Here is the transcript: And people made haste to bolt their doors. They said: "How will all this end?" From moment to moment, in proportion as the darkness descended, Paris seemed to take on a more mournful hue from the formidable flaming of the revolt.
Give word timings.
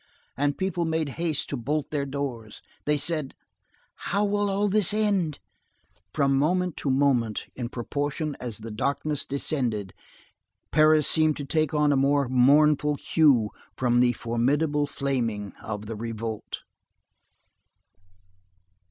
And 0.35 0.57
people 0.57 0.83
made 0.83 1.09
haste 1.21 1.47
to 1.51 1.55
bolt 1.55 1.91
their 1.91 2.07
doors. 2.07 2.63
They 2.85 2.97
said: 2.97 3.35
"How 4.09 4.25
will 4.25 4.49
all 4.49 4.67
this 4.67 4.95
end?" 4.95 5.37
From 6.11 6.35
moment 6.35 6.75
to 6.77 6.89
moment, 6.89 7.45
in 7.55 7.69
proportion 7.69 8.35
as 8.39 8.57
the 8.57 8.71
darkness 8.71 9.27
descended, 9.27 9.93
Paris 10.71 11.07
seemed 11.07 11.37
to 11.37 11.45
take 11.45 11.75
on 11.75 11.91
a 11.91 11.95
more 11.97 12.27
mournful 12.27 12.95
hue 12.95 13.51
from 13.77 13.99
the 13.99 14.13
formidable 14.13 14.87
flaming 14.87 15.53
of 15.61 15.85
the 15.85 15.95
revolt. 15.95 16.61